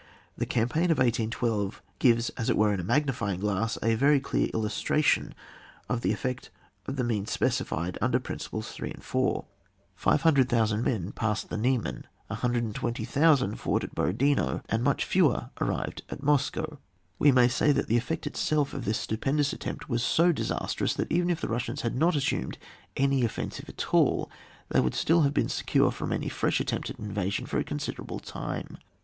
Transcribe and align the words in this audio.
The 0.35 0.47
campaign 0.47 0.85
of 0.89 0.97
1812, 0.97 1.83
gives 1.99 2.29
as 2.31 2.49
it 2.49 2.57
were 2.57 2.73
in 2.73 2.79
a 2.79 2.83
magnifying 2.83 3.39
glass 3.39 3.77
a 3.83 3.93
very 3.93 4.19
clear 4.19 4.49
illus 4.51 4.81
tration 4.81 5.33
of 5.87 6.01
the 6.01 6.11
effect 6.11 6.49
of 6.87 6.95
the 6.95 7.03
means 7.03 7.37
speci 7.37 7.63
fied 7.63 7.99
under 8.01 8.19
principles 8.19 8.71
3 8.71 8.89
and 8.93 9.03
4. 9.03 9.45
500,000 9.95 10.83
men 10.83 11.11
passed 11.11 11.51
the 11.51 11.55
Niemen, 11.55 12.05
120,000 12.29 13.55
fought 13.57 13.83
at 13.83 13.93
Borodino, 13.93 14.63
and 14.69 14.83
much 14.83 15.05
fewer 15.05 15.51
arrived 15.61 16.01
at 16.09 16.23
Moscow. 16.23 16.79
We 17.19 17.31
may 17.31 17.47
say 17.47 17.71
that 17.71 17.85
the 17.85 17.97
effect 17.97 18.25
itself 18.25 18.73
of 18.73 18.85
this 18.85 18.97
stupendous 18.97 19.53
attempt 19.53 19.87
was 19.87 20.01
so 20.01 20.31
disastrous 20.31 20.95
that 20.95 21.11
even 21.11 21.29
if 21.29 21.41
the 21.41 21.47
Kussians 21.47 21.81
had 21.81 21.95
not 21.95 22.15
assumed 22.15 22.57
any 22.97 23.23
offensive 23.23 23.69
at 23.69 23.93
all, 23.93 24.31
they 24.69 24.79
would 24.79 24.95
still 24.95 25.21
have 25.21 25.33
been 25.35 25.47
secure 25.47 25.91
from 25.91 26.11
any 26.11 26.27
fresh 26.27 26.59
attempt 26.59 26.89
at 26.89 26.97
invasion 26.97 27.45
for 27.45 27.59
a 27.59 27.63
considerable 27.63 28.17
time. 28.19 28.79